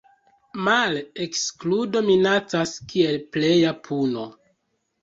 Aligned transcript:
Male, 0.67 1.03
ekskludo 1.25 2.03
minacas 2.09 2.75
kiel 2.95 3.23
pleja 3.37 3.79
puno. 3.91 4.29